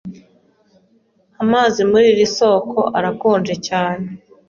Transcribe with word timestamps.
Amazi 1.43 1.79
muri 1.89 2.05
iri 2.13 2.25
soko 2.37 2.79
arakonje 2.97 3.55
cyane. 3.67 4.07